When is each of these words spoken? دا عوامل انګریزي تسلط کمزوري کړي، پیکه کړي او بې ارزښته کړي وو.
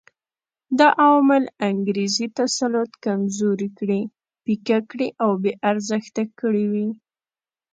دا 0.77 0.87
عوامل 1.03 1.43
انګریزي 1.69 2.27
تسلط 2.39 2.91
کمزوري 3.05 3.69
کړي، 3.79 4.01
پیکه 4.43 4.77
کړي 4.89 5.07
او 5.23 5.29
بې 5.41 5.51
ارزښته 5.69 6.23
کړي 6.39 6.65
وو. 6.73 6.89